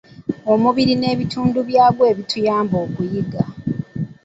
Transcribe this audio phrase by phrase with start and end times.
[0.53, 3.41] Omubiri n'ebitundu byagwo ebituyamba okuyiga.